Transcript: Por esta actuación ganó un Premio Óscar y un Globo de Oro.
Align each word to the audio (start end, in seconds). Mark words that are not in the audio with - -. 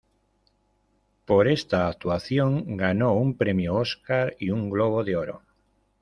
Por 1.25 1.47
esta 1.47 1.87
actuación 1.87 2.75
ganó 2.75 3.13
un 3.13 3.37
Premio 3.37 3.75
Óscar 3.75 4.35
y 4.39 4.49
un 4.49 4.71
Globo 4.71 5.03
de 5.03 5.15
Oro. 5.15 5.43